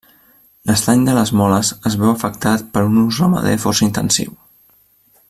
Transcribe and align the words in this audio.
L'estany 0.69 1.03
de 1.09 1.13
les 1.17 1.33
Moles 1.41 1.71
es 1.91 1.97
veu 2.03 2.13
afectat 2.13 2.65
per 2.77 2.85
un 2.89 2.99
ús 3.05 3.23
ramader 3.25 3.55
força 3.67 3.87
intensiu. 3.91 4.37